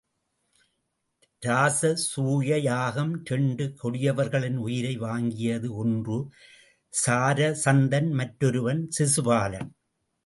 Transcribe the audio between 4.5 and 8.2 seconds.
உயிரை வாங்கியது ஒன்று சராசந்தன்